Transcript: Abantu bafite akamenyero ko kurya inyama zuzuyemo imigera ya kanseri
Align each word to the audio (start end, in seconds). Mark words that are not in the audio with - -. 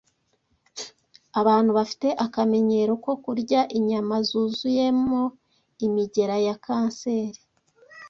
Abantu 1.39 1.69
bafite 1.77 2.07
akamenyero 2.25 2.91
ko 3.05 3.11
kurya 3.23 3.61
inyama 3.77 4.15
zuzuyemo 4.27 5.21
imigera 5.85 6.35
ya 6.45 6.55
kanseri 6.65 7.39